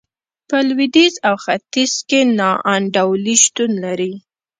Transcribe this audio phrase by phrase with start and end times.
[0.49, 4.11] په لوېدیځ او ختیځ کې نا انډولي شتون لري.